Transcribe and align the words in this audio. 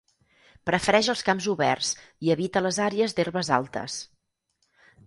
Prefereix 0.69 1.09
els 1.13 1.21
camps 1.27 1.49
oberts 1.53 1.91
i 2.29 2.35
evita 2.37 2.65
les 2.69 2.81
àrees 2.87 3.17
d'herbes 3.21 3.53
altes. 3.61 4.03